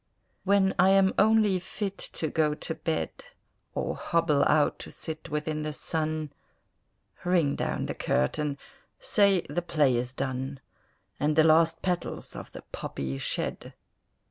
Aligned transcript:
When 0.45 0.73
I 0.79 0.89
am 0.89 1.13
only 1.19 1.59
fit 1.59 1.95
to 2.13 2.27
go 2.27 2.55
to 2.55 2.73
bed, 2.73 3.11
Or 3.75 3.95
hobble 3.95 4.43
out 4.45 4.79
to 4.79 4.89
sit 4.89 5.29
within 5.29 5.61
the 5.61 5.71
sun, 5.71 6.31
Ring 7.23 7.55
down 7.55 7.85
the 7.85 7.93
curtain, 7.93 8.57
say 8.97 9.41
the 9.47 9.61
play 9.61 9.95
is 9.95 10.11
done, 10.15 10.59
And 11.19 11.35
the 11.35 11.43
last 11.43 11.83
petals 11.83 12.35
of 12.35 12.51
the 12.51 12.63
poppy 12.71 13.19
shed! 13.19 13.73